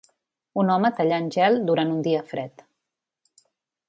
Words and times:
Un 0.61 0.71
home 0.75 0.89
tallant 0.99 1.29
gel 1.35 1.59
durant 1.67 1.91
un 1.97 2.01
dia 2.07 2.23
fred. 2.35 2.65